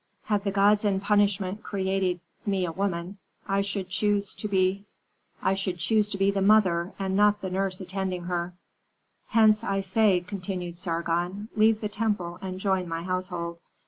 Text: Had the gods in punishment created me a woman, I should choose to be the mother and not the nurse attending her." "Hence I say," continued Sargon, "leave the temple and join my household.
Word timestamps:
Had 0.23 0.43
the 0.43 0.51
gods 0.51 0.83
in 0.83 0.99
punishment 0.99 1.61
created 1.61 2.19
me 2.43 2.65
a 2.65 2.71
woman, 2.71 3.19
I 3.47 3.61
should 3.61 3.87
choose 3.89 4.33
to 4.33 4.47
be 4.47 4.83
the 5.43 6.41
mother 6.43 6.93
and 6.97 7.15
not 7.15 7.41
the 7.41 7.51
nurse 7.51 7.79
attending 7.79 8.23
her." 8.23 8.55
"Hence 9.27 9.63
I 9.63 9.81
say," 9.81 10.21
continued 10.21 10.79
Sargon, 10.79 11.49
"leave 11.55 11.81
the 11.81 11.87
temple 11.89 12.39
and 12.41 12.59
join 12.59 12.87
my 12.87 13.03
household. 13.03 13.59